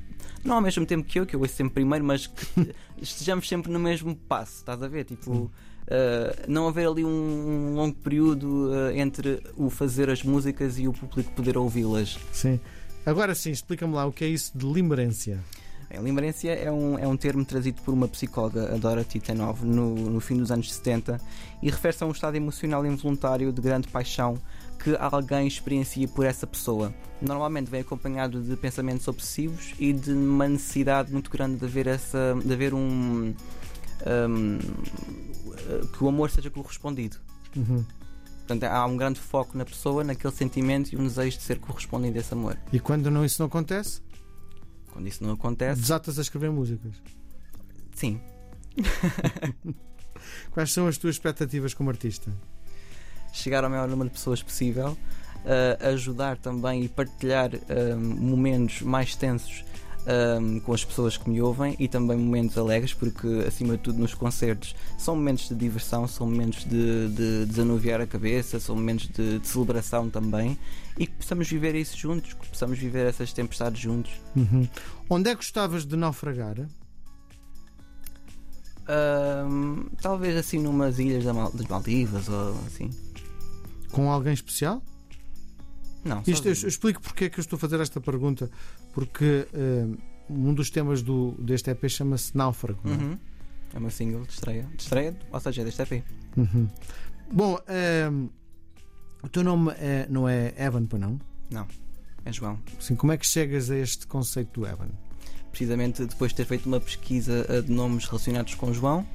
não 0.43 0.55
ao 0.55 0.61
mesmo 0.61 0.85
tempo 0.85 1.03
que 1.03 1.19
eu, 1.19 1.25
que 1.25 1.35
eu 1.35 1.39
ouço 1.39 1.53
sempre 1.53 1.75
primeiro, 1.75 2.05
mas 2.05 2.27
que 2.27 2.73
estejamos 3.01 3.47
sempre 3.47 3.71
no 3.71 3.79
mesmo 3.79 4.15
passo, 4.15 4.57
estás 4.57 4.81
a 4.81 4.87
ver? 4.87 5.05
Tipo, 5.05 5.51
Uh, 5.89 6.45
não 6.47 6.67
haver 6.67 6.87
ali 6.87 7.03
um, 7.03 7.73
longo 7.73 7.95
período 7.95 8.69
uh, 8.69 8.91
entre 8.95 9.41
o 9.57 9.71
fazer 9.71 10.07
as 10.07 10.21
músicas 10.21 10.77
e 10.77 10.87
o 10.87 10.93
público 10.93 11.31
poder 11.31 11.57
ouvi-las. 11.57 12.19
Sim. 12.31 12.59
Agora 13.03 13.33
sim, 13.33 13.49
explica-me 13.49 13.95
lá 13.95 14.05
o 14.05 14.11
que 14.11 14.23
é 14.23 14.27
isso 14.27 14.55
de 14.55 14.67
limerência. 14.67 15.43
A 15.89 15.99
limerência 15.99 16.51
é 16.51 16.71
um, 16.71 16.99
é 16.99 17.07
um 17.07 17.17
termo 17.17 17.43
trazido 17.43 17.81
por 17.81 17.91
uma 17.91 18.07
psicóloga, 18.07 18.71
a 18.71 18.77
Dorothy 18.77 19.19
Tenov, 19.19 19.63
no, 19.63 19.95
no 19.95 20.19
fim 20.19 20.37
dos 20.37 20.51
anos 20.51 20.71
70 20.71 21.19
e 21.63 21.71
refere-se 21.71 22.03
a 22.03 22.07
um 22.07 22.11
estado 22.11 22.35
emocional 22.35 22.85
involuntário 22.85 23.51
de 23.51 23.59
grande 23.59 23.87
paixão 23.87 24.39
que 24.79 24.95
alguém 24.97 25.47
experiencia 25.47 26.07
por 26.07 26.25
essa 26.25 26.47
pessoa. 26.47 26.93
Normalmente 27.21 27.69
vem 27.69 27.81
acompanhado 27.81 28.41
de 28.41 28.55
pensamentos 28.55 29.07
obsessivos 29.07 29.73
e 29.77 29.91
de 29.91 30.11
uma 30.11 30.47
necessidade 30.47 31.11
muito 31.11 31.29
grande 31.29 31.57
de 31.57 31.65
haver, 31.65 31.87
essa, 31.87 32.35
de 32.43 32.53
haver 32.53 32.73
um, 32.73 33.33
um 34.07 34.59
que 35.93 36.03
o 36.03 36.07
amor 36.07 36.31
seja 36.31 36.49
correspondido. 36.49 37.17
Uhum. 37.55 37.83
Portanto, 38.39 38.63
há 38.63 38.85
um 38.85 38.97
grande 38.97 39.19
foco 39.19 39.57
na 39.57 39.65
pessoa, 39.65 40.03
naquele 40.03 40.33
sentimento 40.33 40.91
e 40.93 40.97
um 40.97 41.03
desejo 41.03 41.37
de 41.37 41.43
ser 41.43 41.59
correspondido 41.59 42.17
a 42.17 42.21
esse 42.21 42.33
amor. 42.33 42.57
E 42.73 42.79
quando 42.79 43.11
não, 43.11 43.23
isso 43.23 43.41
não 43.41 43.47
acontece? 43.47 44.01
Quando 44.91 45.07
isso 45.07 45.23
não 45.23 45.33
acontece. 45.33 45.81
Desatas 45.81 46.17
a 46.17 46.21
escrever 46.21 46.49
músicas? 46.49 46.93
Sim. 47.93 48.19
Quais 50.51 50.71
são 50.71 50.87
as 50.87 50.97
tuas 50.97 51.15
expectativas 51.15 51.73
como 51.73 51.89
artista? 51.89 52.31
Chegar 53.31 53.63
ao 53.63 53.69
maior 53.69 53.87
número 53.87 54.09
de 54.09 54.15
pessoas 54.15 54.41
possível, 54.41 54.97
uh, 55.45 55.87
ajudar 55.89 56.37
também 56.37 56.83
e 56.83 56.89
partilhar 56.89 57.51
uh, 57.53 57.97
momentos 57.97 58.81
mais 58.81 59.15
tensos 59.15 59.63
um, 60.09 60.59
com 60.59 60.73
as 60.73 60.83
pessoas 60.83 61.17
que 61.17 61.29
me 61.29 61.41
ouvem 61.41 61.75
e 61.79 61.87
também 61.87 62.17
momentos 62.17 62.57
alegres, 62.57 62.93
porque 62.93 63.27
acima 63.47 63.77
de 63.77 63.83
tudo 63.83 63.99
nos 63.99 64.13
concertos 64.13 64.75
são 64.97 65.15
momentos 65.15 65.49
de 65.49 65.55
diversão, 65.55 66.07
são 66.07 66.27
momentos 66.27 66.63
de, 66.63 67.09
de 67.09 67.45
desanuviar 67.45 68.01
a 68.01 68.07
cabeça, 68.07 68.59
são 68.59 68.75
momentos 68.75 69.07
de, 69.07 69.39
de, 69.39 69.47
celebração 69.47 70.09
também 70.09 70.57
e 70.97 71.05
que 71.05 71.13
possamos 71.13 71.49
viver 71.49 71.75
isso 71.75 71.97
juntos, 71.97 72.33
que 72.33 72.47
possamos 72.47 72.77
viver 72.79 73.05
essas 73.07 73.31
tempestades 73.33 73.79
juntos. 73.79 74.11
Uhum. 74.35 74.67
Onde 75.09 75.29
é 75.29 75.31
que 75.33 75.37
gostavas 75.37 75.85
de 75.85 75.95
naufragar? 75.95 76.55
Um, 78.89 79.85
talvez 80.01 80.35
assim 80.35 80.57
numas 80.57 80.97
ilhas 80.97 81.23
das 81.23 81.67
Maldivas 81.67 82.27
ou 82.27 82.55
assim. 82.65 82.89
Com 83.91 84.11
alguém 84.11 84.33
especial? 84.33 84.81
Não, 86.03 86.23
Isto, 86.25 86.47
eu, 86.47 86.53
eu 86.53 86.67
explico 86.67 87.01
porque 87.01 87.25
é 87.25 87.29
que 87.29 87.39
eu 87.39 87.41
estou 87.41 87.57
a 87.57 87.59
fazer 87.59 87.79
esta 87.79 87.99
pergunta. 87.99 88.49
Porque 88.93 89.47
uh, 89.53 89.97
um 90.29 90.53
dos 90.53 90.69
temas 90.69 91.01
do, 91.01 91.31
deste 91.39 91.69
EP 91.69 91.89
chama-se 91.89 92.35
Náufrago. 92.37 92.79
É? 92.85 92.89
Uhum. 92.89 93.19
É? 93.73 93.77
uma 93.77 93.89
single 93.89 94.23
de 94.23 94.33
estreia. 94.33 94.63
De 94.75 94.81
estreia, 94.81 95.17
ou 95.31 95.39
seja, 95.39 95.63
deste 95.63 95.81
EP. 95.81 96.03
Uhum. 96.37 96.67
Bom, 97.31 97.55
uh, 97.55 98.29
O 99.21 99.27
teu 99.29 99.43
nome 99.43 99.73
é, 99.77 100.07
não 100.09 100.27
é 100.27 100.53
Evan, 100.57 100.85
pois 100.85 101.01
não? 101.01 101.19
Não, 101.51 101.67
é 102.23 102.31
João. 102.31 102.59
Sim, 102.79 102.95
como 102.95 103.11
é 103.11 103.17
que 103.17 103.27
chegas 103.27 103.69
a 103.69 103.77
este 103.77 104.07
conceito 104.07 104.61
do 104.61 104.67
Evan? 104.67 104.89
Precisamente 105.51 106.05
depois 106.05 106.31
de 106.31 106.37
ter 106.37 106.45
feito 106.45 106.67
uma 106.67 106.79
pesquisa 106.79 107.45
uh, 107.49 107.61
de 107.61 107.71
nomes 107.71 108.05
relacionados 108.05 108.55
com 108.55 108.73
João, 108.73 109.05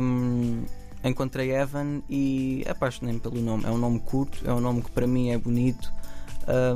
um, 0.00 0.64
encontrei 1.08 1.52
Evan 1.52 2.02
e 2.08 2.64
apaixonei-me 2.68 3.20
pelo 3.20 3.40
nome. 3.40 3.64
É 3.64 3.70
um 3.70 3.78
nome 3.78 4.00
curto, 4.00 4.38
é 4.44 4.52
um 4.52 4.60
nome 4.60 4.82
que 4.82 4.90
para 4.90 5.06
mim 5.06 5.30
é 5.30 5.38
bonito 5.38 5.92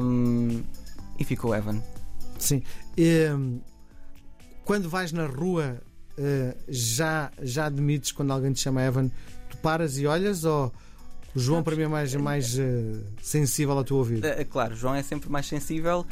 um, 0.01 0.63
e 1.19 1.25
ficou 1.25 1.55
Evan. 1.55 1.83
Sim. 2.39 2.63
E, 2.97 3.27
quando 4.65 4.89
vais 4.89 5.13
na 5.13 5.27
rua, 5.27 5.81
uh, 6.19 6.59
já, 6.69 7.31
já 7.43 7.67
admites 7.67 8.13
quando 8.13 8.33
alguém 8.33 8.53
te 8.53 8.61
chama 8.61 8.83
Evan, 8.83 9.11
tu 9.49 9.57
paras 9.59 9.99
e 9.99 10.07
olhas 10.07 10.45
ou 10.45 10.73
o 11.35 11.39
João 11.39 11.63
para 11.63 11.77
mim 11.77 11.83
é 11.83 11.89
mais, 11.89 12.15
mais 12.15 12.59
uh, 12.59 13.05
sensível 13.23 13.77
ao 13.77 13.85
teu 13.85 13.97
ouvido? 13.97 14.27
É, 14.27 14.45
claro, 14.45 14.75
o 14.75 14.77
João 14.77 14.95
é 14.95 15.03
sempre 15.03 15.31
mais 15.31 15.47
sensível. 15.47 16.05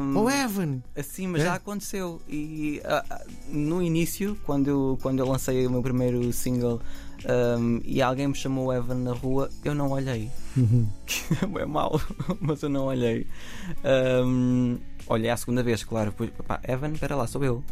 Um, 0.00 0.18
oh 0.18 0.30
Evan! 0.30 0.82
Assim, 0.96 1.26
mas 1.26 1.42
é? 1.42 1.44
já 1.44 1.54
aconteceu. 1.54 2.20
E 2.28 2.80
uh, 2.84 3.30
no 3.48 3.82
início, 3.82 4.36
quando 4.44 4.68
eu, 4.68 4.98
quando 5.02 5.20
eu 5.20 5.28
lancei 5.28 5.66
o 5.66 5.70
meu 5.70 5.82
primeiro 5.82 6.32
single 6.32 6.80
um, 7.28 7.80
e 7.84 8.00
alguém 8.00 8.28
me 8.28 8.34
chamou 8.34 8.72
Evan 8.72 8.94
na 8.96 9.12
rua, 9.12 9.50
eu 9.64 9.74
não 9.74 9.90
olhei. 9.90 10.30
Uhum. 10.56 10.86
é 11.58 11.66
mau, 11.66 12.00
mas 12.40 12.62
eu 12.62 12.68
não 12.68 12.84
olhei. 12.84 13.26
Um, 13.84 14.78
olhei 15.08 15.30
a 15.30 15.36
segunda 15.36 15.62
vez, 15.62 15.82
claro. 15.82 16.10
Depois, 16.10 16.30
pá, 16.46 16.60
Evan, 16.62 16.92
espera 16.92 17.16
lá, 17.16 17.26
sou 17.26 17.42
eu. 17.42 17.64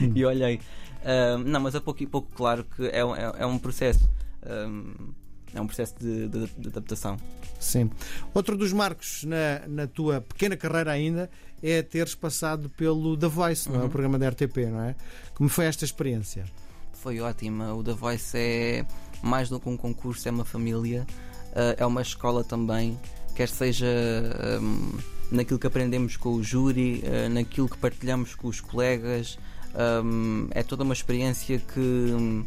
Uhum. 0.00 0.12
e 0.16 0.24
olhei. 0.24 0.60
Um, 1.04 1.38
não, 1.38 1.60
mas 1.60 1.74
a 1.74 1.80
pouco 1.80 2.02
e 2.02 2.06
pouco, 2.06 2.30
claro 2.34 2.64
que 2.64 2.86
é, 2.86 3.00
é, 3.00 3.32
é 3.42 3.46
um 3.46 3.58
processo. 3.58 4.08
Um, 4.44 5.12
é 5.54 5.60
um 5.60 5.66
processo 5.66 5.94
de, 5.98 6.28
de, 6.28 6.46
de, 6.58 6.68
adaptação. 6.68 7.16
Sim. 7.60 7.90
Outro 8.34 8.56
dos 8.56 8.72
marcos 8.72 9.24
na, 9.24 9.66
na 9.66 9.86
tua 9.86 10.20
pequena 10.20 10.56
carreira 10.56 10.90
ainda 10.90 11.30
é 11.62 11.82
teres 11.82 12.14
passado 12.14 12.68
pelo 12.70 13.16
The 13.16 13.28
Voice, 13.28 13.68
uhum. 13.68 13.74
não 13.74 13.80
é? 13.80 13.82
o 13.82 13.86
uhum. 13.86 13.90
programa 13.90 14.18
da 14.18 14.28
RTP, 14.28 14.56
não 14.70 14.80
é? 14.80 14.94
Como 15.34 15.48
foi 15.48 15.66
esta 15.66 15.84
experiência? 15.84 16.44
Foi 17.00 17.20
ótima. 17.20 17.74
O 17.74 17.82
The 17.82 17.92
Voice 17.92 18.36
é 18.36 18.86
mais 19.22 19.48
do 19.48 19.60
que 19.60 19.68
um 19.68 19.76
concurso, 19.76 20.28
é 20.28 20.30
uma 20.30 20.44
família, 20.44 21.06
uh, 21.52 21.74
é 21.76 21.86
uma 21.86 22.02
escola 22.02 22.44
também, 22.44 22.98
quer 23.34 23.48
seja 23.48 23.86
um, 24.60 24.98
naquilo 25.30 25.58
que 25.58 25.66
aprendemos 25.66 26.16
com 26.16 26.34
o 26.34 26.42
júri, 26.42 27.02
uh, 27.04 27.28
naquilo 27.28 27.68
que 27.68 27.78
partilhamos 27.78 28.34
com 28.34 28.48
os 28.48 28.60
colegas. 28.60 29.38
Um, 30.04 30.48
é 30.52 30.62
toda 30.62 30.84
uma 30.84 30.94
experiência 30.94 31.58
que 31.58 32.44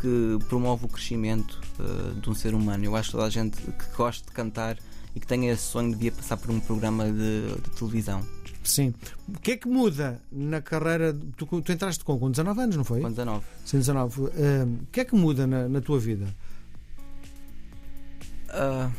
que 0.00 0.44
promove 0.48 0.84
o 0.84 0.88
crescimento 0.88 1.62
uh, 1.78 2.20
de 2.20 2.28
um 2.28 2.34
ser 2.34 2.54
humano. 2.54 2.84
Eu 2.84 2.94
acho 2.94 3.08
que 3.08 3.12
toda 3.12 3.26
a 3.26 3.30
gente 3.30 3.56
que 3.56 3.96
gosta 3.96 4.26
de 4.26 4.32
cantar 4.32 4.76
e 5.14 5.20
que 5.20 5.26
tenha 5.26 5.50
esse 5.50 5.62
sonho 5.62 5.92
devia 5.92 6.12
passar 6.12 6.36
por 6.36 6.50
um 6.50 6.60
programa 6.60 7.04
de, 7.06 7.54
de 7.62 7.70
televisão. 7.70 8.20
Sim. 8.64 8.94
O 9.28 9.38
que 9.38 9.52
é 9.52 9.56
que 9.56 9.68
muda 9.68 10.20
na 10.32 10.60
carreira? 10.60 11.16
Tu, 11.36 11.46
tu, 11.46 11.72
entraste 11.72 12.02
com, 12.02 12.18
com 12.18 12.30
19 12.30 12.60
anos, 12.60 12.76
não 12.76 12.84
foi? 12.84 13.00
Com 13.00 13.10
19. 13.10 13.44
Sim, 13.64 13.78
19. 13.78 14.20
Uh, 14.20 14.26
o 14.82 14.86
que 14.90 15.00
é 15.00 15.04
que 15.04 15.14
muda 15.14 15.46
na, 15.46 15.68
na 15.68 15.80
tua 15.82 15.98
vida? 15.98 16.26
Uh, 18.48 18.90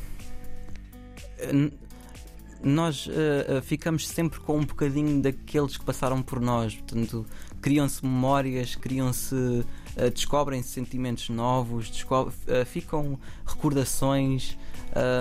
nós 2.64 3.08
uh, 3.08 3.62
ficamos 3.64 4.08
sempre 4.08 4.40
com 4.40 4.60
um 4.60 4.66
bocadinho 4.66 5.22
daqueles 5.22 5.78
que 5.78 5.84
passaram 5.84 6.22
por 6.22 6.40
nós. 6.40 6.76
Portanto, 6.76 7.26
criam-se 7.60 8.06
memórias, 8.06 8.76
criam-se 8.76 9.66
descobrem-se 10.14 10.70
sentimentos 10.70 11.30
novos, 11.30 11.90
descob 11.90 12.32
ficam 12.66 13.18
recordações. 13.46 14.58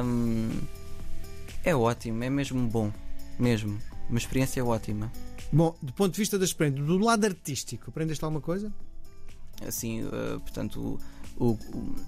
Um, 0.04 0.50
é 1.64 1.74
ótimo, 1.74 2.24
é 2.24 2.28
mesmo 2.28 2.66
bom, 2.68 2.92
mesmo. 3.38 3.78
Uma 4.08 4.18
experiência 4.18 4.64
ótima. 4.64 5.10
Bom, 5.52 5.74
do 5.80 5.92
ponto 5.92 6.12
de 6.12 6.18
vista 6.18 6.38
da 6.38 6.44
experiência, 6.44 6.82
do 6.82 6.98
lado 6.98 7.24
artístico, 7.24 7.90
aprendeste 7.90 8.24
alguma 8.24 8.40
coisa? 8.40 8.72
Assim, 9.66 10.02
uh, 10.02 10.40
portanto, 10.40 10.98
o, 11.38 11.46
o, 11.46 11.58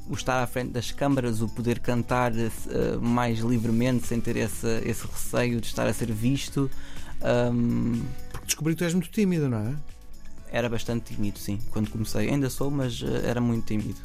o, 0.08 0.14
estar 0.14 0.42
à 0.42 0.46
frente 0.46 0.72
das 0.72 0.90
câmaras, 0.90 1.40
o 1.40 1.48
poder 1.48 1.78
cantar 1.78 2.32
uh, 2.32 3.00
mais 3.00 3.38
livremente, 3.38 4.06
sem 4.06 4.20
ter 4.20 4.36
esse, 4.36 4.66
esse 4.84 5.06
receio 5.06 5.60
de 5.60 5.66
estar 5.66 5.86
a 5.86 5.92
ser 5.92 6.10
visto. 6.12 6.70
Um... 7.52 8.02
Porque 8.30 8.46
descobri 8.46 8.74
que 8.74 8.78
tu 8.78 8.84
és 8.84 8.94
muito 8.94 9.10
tímido, 9.10 9.48
não 9.48 9.58
é? 9.58 9.76
Era 10.50 10.68
bastante 10.68 11.14
tímido, 11.14 11.38
sim. 11.38 11.58
Quando 11.70 11.90
comecei, 11.90 12.28
ainda 12.28 12.50
sou, 12.50 12.70
mas 12.70 13.00
uh, 13.02 13.06
era 13.24 13.40
muito 13.40 13.66
tímido. 13.66 14.00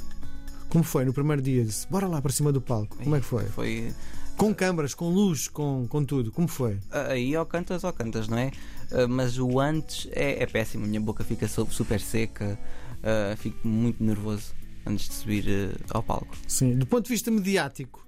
Como 0.69 0.83
foi 0.83 1.03
no 1.03 1.13
primeiro 1.13 1.41
dia? 1.41 1.65
Disse, 1.65 1.87
bora 1.87 2.07
lá 2.07 2.21
para 2.21 2.31
cima 2.31 2.51
do 2.51 2.61
palco. 2.61 2.95
Como 2.97 3.15
é 3.15 3.19
que 3.19 3.25
foi? 3.25 3.45
Foi. 3.47 3.93
Com 4.37 4.55
câmaras, 4.55 4.93
com 4.93 5.09
luz, 5.09 5.47
com, 5.47 5.85
com 5.87 6.03
tudo. 6.03 6.31
Como 6.31 6.47
foi? 6.47 6.79
Aí 6.89 7.35
ou 7.37 7.45
cantas 7.45 7.83
ou 7.83 7.93
cantas, 7.93 8.27
não 8.27 8.37
é? 8.37 8.51
Uh, 8.91 9.07
mas 9.07 9.37
o 9.37 9.59
antes 9.59 10.07
é, 10.11 10.41
é 10.43 10.45
péssimo. 10.47 10.85
A 10.85 10.87
minha 10.87 11.01
boca 11.01 11.23
fica 11.23 11.47
super 11.47 11.99
seca. 12.01 12.57
Uh, 12.97 13.37
fico 13.37 13.67
muito 13.67 14.03
nervoso 14.03 14.53
antes 14.85 15.07
de 15.07 15.13
subir 15.13 15.45
uh, 15.47 15.83
ao 15.91 16.03
palco. 16.03 16.35
Sim. 16.47 16.75
Do 16.75 16.85
ponto 16.85 17.03
de 17.03 17.09
vista 17.09 17.29
mediático, 17.29 18.05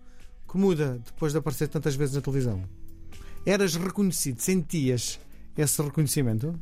que 0.49 0.57
muda 0.57 0.99
depois 1.05 1.31
de 1.31 1.37
aparecer 1.37 1.67
tantas 1.67 1.95
vezes 1.95 2.15
na 2.15 2.21
televisão? 2.21 2.63
Eras 3.45 3.75
reconhecido? 3.75 4.39
Sentias 4.39 5.19
esse 5.57 5.81
reconhecimento? 5.81 6.59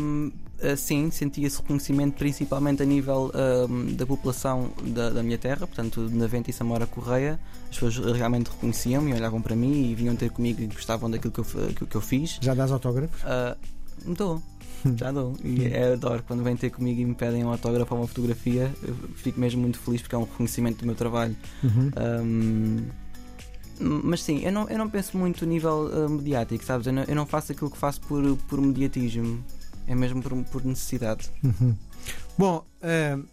Um, 0.00 0.30
sim, 0.76 1.10
senti 1.10 1.42
esse 1.44 1.58
reconhecimento 1.58 2.16
principalmente 2.16 2.82
a 2.82 2.86
nível 2.86 3.32
um, 3.68 3.94
da 3.94 4.06
população 4.06 4.70
da, 4.88 5.10
da, 5.10 5.22
minha 5.22 5.38
terra, 5.38 5.66
portanto, 5.66 6.08
na 6.12 6.26
Venta 6.26 6.50
e 6.50 6.52
Samora 6.52 6.86
Correia. 6.86 7.40
As 7.70 7.78
pessoas 7.78 8.16
realmente 8.16 8.48
reconheciam-me, 8.48 9.12
olhavam 9.14 9.40
para 9.40 9.56
mim 9.56 9.90
e 9.90 9.94
vinham 9.94 10.14
ter 10.16 10.30
comigo 10.30 10.60
e 10.62 10.66
gostavam 10.66 11.10
daquilo 11.10 11.32
que 11.32 11.40
eu, 11.40 11.44
que, 11.44 11.86
que 11.86 11.96
eu 11.96 12.00
fiz. 12.00 12.38
Já 12.40 12.54
dás 12.54 12.70
autógrafos? 12.70 13.22
Uh, 13.22 14.14
dou, 14.14 14.42
já 14.96 15.10
dou. 15.10 15.34
E 15.44 15.64
é, 15.66 15.92
adoro 15.92 16.22
quando 16.26 16.42
vêm 16.42 16.56
ter 16.56 16.70
comigo 16.70 17.00
e 17.00 17.04
me 17.04 17.14
pedem 17.14 17.44
um 17.44 17.50
autógrafo 17.50 17.94
ou 17.94 18.00
uma 18.00 18.06
fotografia. 18.06 18.70
Eu 18.82 18.94
fico 19.16 19.40
mesmo 19.40 19.60
muito 19.60 19.78
feliz 19.78 20.02
porque 20.02 20.14
é 20.14 20.18
um 20.18 20.24
reconhecimento 20.24 20.80
do 20.80 20.86
meu 20.86 20.94
trabalho. 20.94 21.36
Uhum. 21.62 21.90
Um, 22.22 22.86
mas 23.80 24.22
sim, 24.22 24.40
eu 24.44 24.52
não, 24.52 24.68
eu 24.68 24.78
não 24.78 24.88
penso 24.88 25.16
muito 25.16 25.44
a 25.44 25.46
nível 25.46 25.90
uh, 25.92 26.08
mediático, 26.08 26.64
sabes? 26.64 26.86
Eu 26.86 26.92
não, 26.92 27.02
eu 27.04 27.14
não, 27.14 27.26
faço 27.26 27.52
aquilo 27.52 27.70
que 27.70 27.78
faço 27.78 28.00
por, 28.02 28.36
por 28.48 28.60
mediatismo, 28.60 29.42
é 29.86 29.94
mesmo 29.94 30.22
por, 30.22 30.32
por 30.44 30.64
necessidade. 30.64 31.30
Uhum. 31.42 31.74
Bom, 32.36 32.66
uh, 32.82 33.26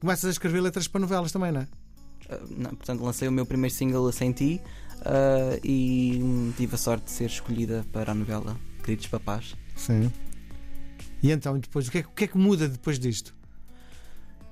começas 0.00 0.24
a 0.24 0.30
escrever 0.30 0.60
letras 0.60 0.88
para 0.88 1.00
novelas 1.00 1.30
também, 1.30 1.52
não 1.52 1.60
é? 1.60 1.64
Uh, 1.64 2.54
não, 2.56 2.70
portanto, 2.70 3.02
lancei 3.02 3.28
o 3.28 3.32
meu 3.32 3.46
primeiro 3.46 3.74
single 3.74 4.10
Sem 4.12 4.32
Ti 4.32 4.60
e 5.62 6.52
tive 6.56 6.74
a 6.74 6.78
sorte 6.78 7.04
de 7.04 7.10
ser 7.10 7.26
escolhida 7.26 7.84
para 7.92 8.12
a 8.12 8.14
novela 8.14 8.56
Queridos 8.82 9.06
Papás. 9.06 9.54
Sim. 9.76 10.10
E 11.22 11.30
então, 11.30 11.58
depois, 11.58 11.88
o 11.88 11.90
que, 11.90 11.98
é, 11.98 12.00
o 12.00 12.10
que 12.10 12.24
é 12.24 12.26
que 12.26 12.38
muda 12.38 12.68
depois 12.68 12.98
disto? 12.98 13.34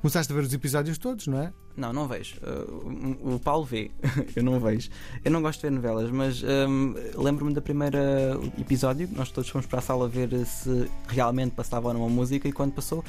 Começaste 0.02 0.32
a 0.32 0.34
ver 0.34 0.42
os 0.42 0.52
episódios 0.52 0.98
todos, 0.98 1.28
não 1.28 1.38
é? 1.38 1.52
Não, 1.76 1.92
não 1.92 2.08
vejo. 2.08 2.34
Uh, 2.38 3.36
o 3.36 3.38
Paulo 3.38 3.64
vê, 3.64 3.88
eu 4.34 4.42
não 4.42 4.58
vejo. 4.58 4.90
Eu 5.24 5.30
não 5.30 5.40
gosto 5.40 5.60
de 5.60 5.68
ver 5.68 5.70
novelas, 5.70 6.10
mas 6.10 6.42
um, 6.42 6.94
lembro-me 7.14 7.54
da 7.54 7.62
primeira 7.62 8.36
episódio. 8.58 9.08
Nós 9.12 9.30
todos 9.30 9.48
fomos 9.48 9.64
para 9.64 9.78
a 9.78 9.82
sala 9.82 10.08
ver 10.08 10.44
se 10.44 10.90
realmente 11.06 11.52
passava 11.52 11.92
numa 11.92 12.08
música 12.08 12.48
e 12.48 12.52
quando 12.52 12.72
passou 12.72 13.04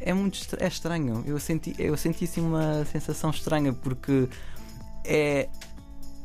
é 0.00 0.14
muito 0.14 0.38
é 0.58 0.66
estranho. 0.66 1.22
Eu 1.26 1.38
senti, 1.38 1.74
eu 1.78 1.94
senti 1.94 2.24
assim 2.24 2.40
uma 2.40 2.86
sensação 2.86 3.28
estranha 3.28 3.74
porque 3.74 4.26
é 5.04 5.46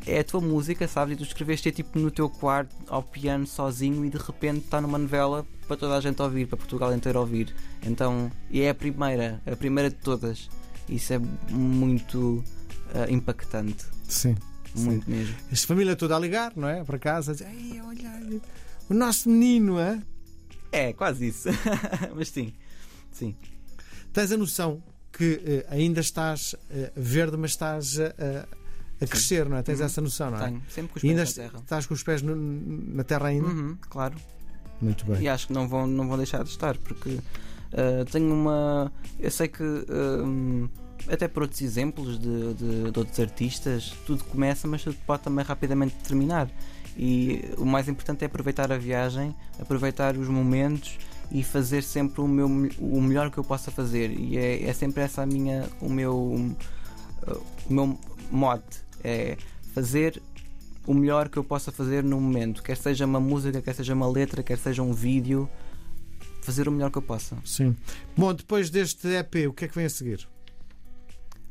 é 0.07 0.19
a 0.19 0.23
tua 0.23 0.39
música, 0.39 0.87
sabes? 0.87 1.15
E 1.15 1.17
tu 1.17 1.23
escreveste 1.23 1.71
tipo 1.73 1.99
no 1.99 2.09
teu 2.09 2.29
quarto 2.29 2.73
ao 2.87 3.03
piano 3.03 3.45
sozinho 3.45 4.05
e 4.05 4.09
de 4.09 4.17
repente 4.17 4.59
está 4.59 4.79
numa 4.79 4.97
novela 4.97 5.45
para 5.67 5.77
toda 5.77 5.95
a 5.95 6.01
gente 6.01 6.21
ouvir, 6.21 6.47
para 6.47 6.57
Portugal 6.57 6.93
inteiro 6.93 7.19
ouvir. 7.19 7.53
Então, 7.83 8.31
e 8.49 8.61
é 8.61 8.69
a 8.69 8.75
primeira, 8.75 9.41
a 9.45 9.55
primeira 9.55 9.89
de 9.89 9.95
todas. 9.95 10.49
Isso 10.87 11.13
é 11.13 11.19
muito 11.49 12.43
uh, 12.93 13.11
impactante. 13.11 13.85
Sim. 14.07 14.35
Muito 14.75 15.05
sim. 15.05 15.11
mesmo. 15.11 15.35
A 15.51 15.55
família 15.55 15.95
toda 15.95 16.15
a 16.15 16.19
ligar, 16.19 16.53
não 16.55 16.67
é? 16.67 16.83
Para 16.83 16.99
casa, 16.99 17.31
a 17.31 17.35
dizer, 17.35 17.47
olha, 17.83 18.41
o 18.89 18.93
nosso 18.93 19.29
menino, 19.29 19.79
é? 19.79 20.01
É, 20.71 20.93
quase 20.93 21.27
isso. 21.27 21.49
Mas 22.15 22.29
sim, 22.29 22.53
sim. 23.11 23.35
Tens 24.13 24.31
a 24.31 24.37
noção 24.37 24.83
que 25.11 25.35
uh, 25.35 25.73
ainda 25.73 26.01
estás 26.01 26.53
uh, 26.53 26.57
verde, 26.95 27.37
mas 27.37 27.51
estás 27.51 27.97
a 27.99 29.07
crescer, 29.07 29.47
não 29.47 29.57
é? 29.57 29.63
Tens 29.63 29.79
uhum. 29.79 29.85
essa 29.85 30.01
noção, 30.01 30.31
não 30.31 30.37
é? 30.37 30.45
Tenho, 30.45 30.61
sempre 30.69 30.91
com 30.91 30.97
os 30.97 31.01
pés 31.01 31.11
ainda 31.11 31.23
na 31.23 31.31
terra. 31.31 31.59
Estás 31.59 31.85
com 31.85 31.93
os 31.93 32.03
pés 32.03 32.21
no, 32.21 32.35
na 32.35 33.03
terra 33.03 33.27
ainda? 33.27 33.47
Uhum, 33.47 33.77
claro. 33.89 34.15
Muito 34.81 35.05
bem. 35.05 35.21
E 35.21 35.29
acho 35.29 35.47
que 35.47 35.53
não 35.53 35.67
vão, 35.67 35.87
não 35.87 36.07
vão 36.07 36.17
deixar 36.17 36.43
de 36.43 36.49
estar, 36.49 36.77
porque 36.77 37.09
uh, 37.09 38.05
tenho 38.11 38.33
uma. 38.33 38.91
Eu 39.19 39.31
sei 39.31 39.47
que. 39.47 39.63
Uh, 39.63 40.69
até 41.07 41.27
por 41.27 41.43
outros 41.43 41.61
exemplos 41.61 42.17
de, 42.19 42.53
de, 42.53 42.91
de, 42.91 42.99
outros 42.99 43.19
artistas, 43.19 43.93
tudo 44.07 44.23
começa, 44.23 44.67
mas 44.67 44.83
tudo 44.83 44.97
pode 45.05 45.23
também 45.23 45.45
rapidamente 45.45 45.95
terminar. 45.95 46.49
E 46.97 47.43
o 47.57 47.65
mais 47.65 47.87
importante 47.87 48.23
é 48.23 48.25
aproveitar 48.25 48.71
a 48.71 48.77
viagem, 48.77 49.35
aproveitar 49.59 50.17
os 50.17 50.27
momentos 50.27 50.97
e 51.31 51.43
fazer 51.43 51.83
sempre 51.83 52.21
o, 52.21 52.27
meu, 52.27 52.47
o 52.47 53.01
melhor 53.01 53.29
que 53.29 53.37
eu 53.37 53.43
possa 53.43 53.69
fazer. 53.69 54.11
E 54.11 54.37
é, 54.37 54.63
é 54.63 54.73
sempre 54.73 55.03
essa 55.03 55.21
a 55.21 55.25
minha, 55.25 55.67
o 55.81 55.89
meu, 55.89 56.15
o 56.15 57.73
meu 57.73 57.99
mote 58.31 58.79
É 59.03 59.37
fazer 59.73 60.21
o 60.87 60.93
melhor 60.93 61.29
que 61.29 61.37
eu 61.37 61.43
possa 61.43 61.71
fazer 61.71 62.03
no 62.03 62.19
momento, 62.19 62.61
quer 62.63 62.77
seja 62.77 63.05
uma 63.05 63.19
música, 63.19 63.61
quer 63.61 63.73
seja 63.73 63.93
uma 63.93 64.07
letra, 64.09 64.43
quer 64.43 64.57
seja 64.57 64.81
um 64.83 64.93
vídeo, 64.93 65.49
fazer 66.41 66.67
o 66.67 66.71
melhor 66.71 66.91
que 66.91 66.97
eu 66.97 67.01
possa. 67.01 67.35
Sim. 67.43 67.75
Bom, 68.15 68.33
depois 68.33 68.69
deste 68.69 69.07
EP, 69.07 69.47
o 69.49 69.53
que 69.53 69.65
é 69.65 69.67
que 69.67 69.75
vem 69.75 69.85
a 69.85 69.89
seguir? 69.89 70.27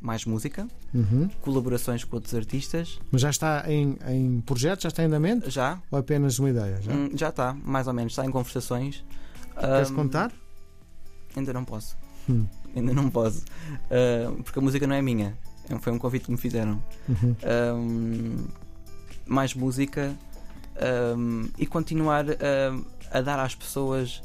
Mais 0.01 0.23
música, 0.25 0.67
Uhum. 0.93 1.27
colaborações 1.41 2.03
com 2.03 2.15
outros 2.15 2.33
artistas. 2.35 2.99
Mas 3.11 3.21
já 3.21 3.29
está 3.29 3.65
em, 3.67 3.97
em 4.07 4.39
projeto? 4.41 4.83
Já 4.83 4.89
está 4.89 5.03
em 5.03 5.07
andamento? 5.07 5.49
Já, 5.49 5.81
Ou 5.91 5.99
apenas 5.99 6.37
uma 6.39 6.49
ideia? 6.49 6.79
Já? 6.81 6.91
Hum, 6.93 7.09
já 7.15 7.29
está, 7.29 7.53
mais 7.53 7.87
ou 7.87 7.93
menos, 7.93 8.13
está 8.13 8.25
em 8.25 8.31
conversações. 8.31 9.03
Queres 9.59 9.89
Hum, 9.91 9.95
contar? 9.95 10.31
Ainda 11.35 11.51
não 11.51 11.65
posso. 11.65 11.97
Hum. 12.29 12.45
Ainda 12.75 12.93
não 12.93 13.09
posso. 13.09 13.39
Uh, 13.89 14.41
porque 14.43 14.59
a 14.59 14.61
música 14.61 14.85
não 14.87 14.95
é 14.95 15.01
minha. 15.01 15.37
Foi 15.81 15.91
um 15.91 15.97
convite 15.97 16.25
que 16.25 16.31
me 16.31 16.37
fizeram. 16.37 16.81
Uhum. 17.09 17.35
Um, 17.75 18.37
mais 19.25 19.53
música 19.53 20.15
um, 21.17 21.49
e 21.57 21.65
continuar 21.65 22.25
um, 22.25 22.85
a 23.11 23.21
dar 23.21 23.39
às 23.39 23.55
pessoas 23.55 24.21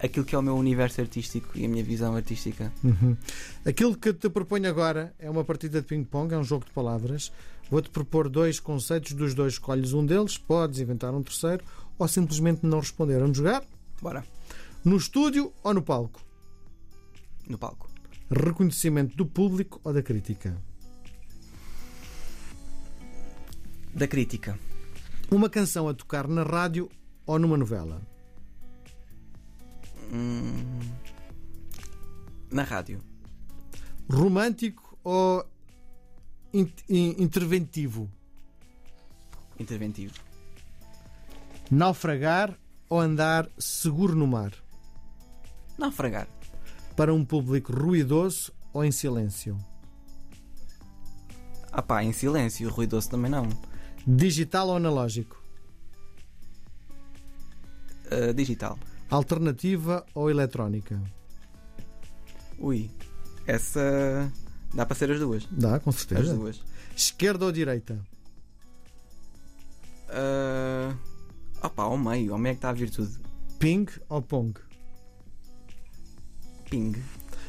aquilo 0.00 0.24
que 0.24 0.34
é 0.34 0.38
o 0.38 0.42
meu 0.42 0.56
universo 0.56 1.00
artístico 1.00 1.58
e 1.58 1.64
a 1.64 1.68
minha 1.68 1.82
visão 1.82 2.14
artística. 2.14 2.72
Uhum. 2.82 3.16
Aquilo 3.64 3.96
que 3.96 4.12
te 4.12 4.28
proponho 4.28 4.68
agora 4.68 5.14
é 5.18 5.28
uma 5.28 5.44
partida 5.44 5.80
de 5.80 5.86
ping-pong, 5.86 6.32
é 6.32 6.38
um 6.38 6.44
jogo 6.44 6.64
de 6.64 6.70
palavras. 6.72 7.32
Vou-te 7.70 7.90
propor 7.90 8.28
dois 8.28 8.60
conceitos, 8.60 9.12
dos 9.12 9.34
dois 9.34 9.54
escolhes 9.54 9.92
um 9.92 10.06
deles, 10.06 10.38
podes 10.38 10.78
inventar 10.78 11.12
um 11.14 11.22
terceiro 11.22 11.64
ou 11.98 12.08
simplesmente 12.08 12.64
não 12.64 12.80
responder. 12.80 13.18
Vamos 13.18 13.36
jogar? 13.36 13.62
Bora. 14.00 14.24
No 14.84 14.96
estúdio 14.96 15.52
ou 15.62 15.74
no 15.74 15.82
palco? 15.82 16.20
No 17.48 17.58
palco. 17.58 17.90
Reconhecimento 18.30 19.16
do 19.16 19.26
público 19.26 19.80
ou 19.82 19.92
da 19.92 20.02
crítica? 20.02 20.56
Da 23.98 24.06
crítica. 24.06 24.58
Uma 25.30 25.48
canção 25.50 25.88
a 25.88 25.94
tocar 25.94 26.26
na 26.28 26.42
rádio 26.42 26.88
ou 27.26 27.38
numa 27.38 27.56
novela? 27.56 28.00
Hum, 30.12 30.80
na 32.50 32.62
rádio. 32.62 33.00
Romântico 34.10 34.96
ou 35.04 35.44
in- 36.54 36.72
in- 36.88 37.16
interventivo? 37.18 38.08
Interventivo. 39.58 40.14
Naufragar 41.70 42.56
ou 42.88 43.00
andar 43.00 43.50
seguro 43.58 44.14
no 44.14 44.26
mar? 44.26 44.52
Naufragar. 45.76 46.26
Para 46.96 47.12
um 47.12 47.24
público 47.24 47.72
ruidoso 47.72 48.52
ou 48.72 48.82
em 48.84 48.90
silêncio? 48.90 49.58
Ah 51.70 51.82
pá, 51.82 52.02
em 52.02 52.12
silêncio. 52.12 52.70
Ruidoso 52.70 53.10
também 53.10 53.30
não. 53.30 53.46
Digital 54.08 54.68
ou 54.68 54.76
analógico? 54.76 55.36
Uh, 58.06 58.32
digital. 58.32 58.78
Alternativa 59.10 60.06
ou 60.14 60.30
eletrónica? 60.30 60.98
Ui. 62.58 62.90
Essa. 63.46 64.32
Dá 64.72 64.86
para 64.86 64.96
ser 64.96 65.10
as 65.10 65.20
duas. 65.20 65.46
Dá, 65.50 65.78
com 65.78 65.90
As 65.90 65.96
certeza. 65.96 66.34
duas. 66.34 66.62
Esquerda 66.96 67.44
ou 67.44 67.52
direita? 67.52 67.98
Uh... 70.08 70.96
Opa, 71.62 71.82
ao 71.82 71.98
meio. 71.98 72.32
Ao 72.32 72.38
meio 72.38 72.52
é 72.52 72.54
que 72.54 72.58
está 72.58 72.70
a 72.70 72.72
virtude. 72.72 73.14
Ping 73.58 73.86
ou 74.08 74.22
pong? 74.22 74.58
Ping. 76.70 76.94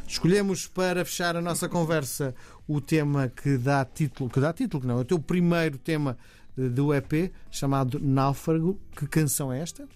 Escolhemos 0.06 0.68
para 0.68 1.06
fechar 1.06 1.38
a 1.38 1.42
nossa 1.42 1.70
conversa 1.70 2.36
o 2.68 2.82
tema 2.82 3.30
que 3.30 3.58
dá 3.58 3.86
título, 3.86 4.30
que 4.30 4.40
dá 4.40 4.52
título, 4.52 4.82
que 4.82 4.88
não, 4.88 4.98
é 4.98 5.02
o 5.02 5.06
teu 5.06 5.20
primeiro 5.20 5.78
tema 5.78 6.18
do 6.68 6.94
EP, 6.94 7.32
chamado 7.50 8.00
Náufrago. 8.00 8.80
Que 8.96 9.08
canção 9.08 9.54
é 9.54 9.62
esta? 9.62 9.88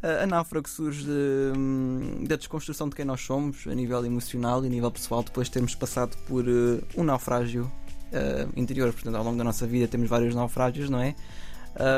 A 0.00 0.26
náufrago 0.26 0.68
surge 0.68 1.04
de, 1.04 1.58
hum, 1.58 2.24
da 2.24 2.36
desconstrução 2.36 2.88
de 2.88 2.94
quem 2.94 3.04
nós 3.04 3.20
somos, 3.20 3.66
a 3.66 3.74
nível 3.74 4.04
emocional 4.06 4.62
e 4.62 4.68
a 4.68 4.70
nível 4.70 4.92
pessoal, 4.92 5.24
depois 5.24 5.48
de 5.48 5.54
termos 5.54 5.74
passado 5.74 6.16
por 6.28 6.44
eh, 6.46 6.80
um 6.96 7.02
naufrágio 7.02 7.70
eh, 8.12 8.46
interior. 8.54 8.92
Portanto, 8.92 9.16
ao 9.16 9.24
longo 9.24 9.36
da 9.36 9.42
nossa 9.42 9.66
vida 9.66 9.88
temos 9.88 10.08
vários 10.08 10.36
naufrágios, 10.36 10.88
não 10.88 11.00
é? 11.00 11.16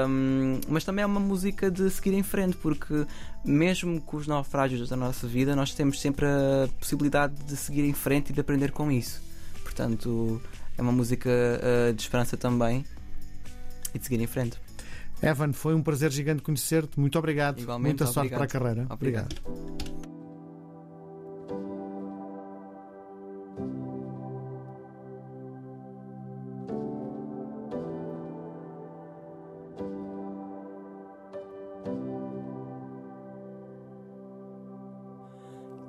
Hum, 0.09 0.61
mas 0.67 0.83
também 0.83 1.03
é 1.03 1.07
uma 1.07 1.21
música 1.21 1.71
de 1.71 1.91
seguir 1.91 2.15
em 2.15 2.23
frente, 2.23 2.57
porque 2.57 3.07
mesmo 3.45 4.01
com 4.01 4.17
os 4.17 4.27
naufrágios 4.27 4.89
da 4.89 4.97
nossa 4.97 5.27
vida, 5.27 5.55
nós 5.55 5.75
temos 5.75 6.01
sempre 6.01 6.25
a 6.25 6.69
possibilidade 6.79 7.35
de 7.45 7.55
seguir 7.55 7.85
em 7.85 7.93
frente 7.93 8.31
e 8.31 8.33
de 8.33 8.41
aprender 8.41 8.73
com 8.73 8.91
isso. 8.91 9.23
Portanto, 9.63 10.41
é 10.79 10.81
uma 10.81 10.93
música 10.93 11.29
eh, 11.29 11.93
de 11.93 12.01
esperança 12.01 12.35
também 12.35 12.83
e 13.95 13.99
de 13.99 14.05
seguir 14.05 14.21
em 14.23 14.27
frente. 14.27 14.59
Evan, 15.23 15.53
foi 15.53 15.75
um 15.75 15.83
prazer 15.83 16.11
gigante 16.11 16.43
conhecer-te. 16.43 16.99
Muito 16.99 17.19
obrigado. 17.19 17.61
Igualmente, 17.61 18.03
Muita 18.03 18.07
sorte 18.07 18.33
obrigado. 18.35 18.39
para 18.39 18.59
a 18.59 18.61
carreira. 18.61 18.87
Obrigado. 18.91 19.37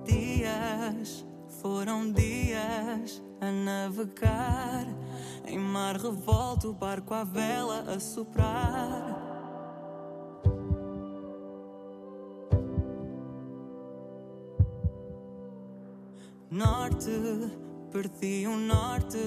Dias 0.05 1.25
foram 1.61 2.11
dias 2.11 3.21
a 3.39 3.51
navegar 3.51 4.87
em 5.45 5.59
mar 5.59 5.95
revolto, 5.95 6.69
o 6.69 6.73
barco 6.73 7.13
à 7.13 7.23
vela 7.23 7.85
a 7.87 7.99
soprar. 7.99 9.21
Norte, 16.49 17.11
perdi 17.91 18.47
o 18.47 18.57
norte. 18.57 19.17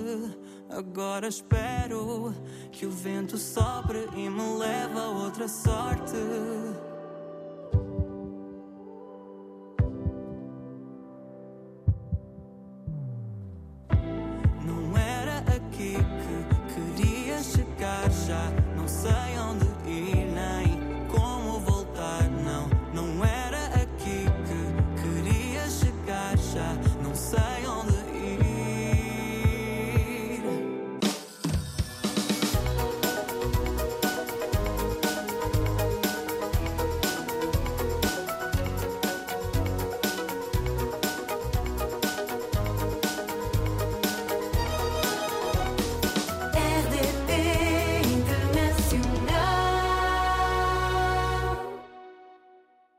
Agora 0.69 1.29
espero 1.29 2.35
que 2.73 2.85
o 2.85 2.91
vento 2.91 3.39
sopre 3.39 4.09
e 4.17 4.29
me 4.29 4.59
leve 4.59 4.99
a 4.99 5.09
outra 5.09 5.47
sorte. 5.47 6.17
chegar 17.53 18.11
já, 18.27 18.51
não 18.77 18.89
sei 18.89 19.39
onde 19.39 19.74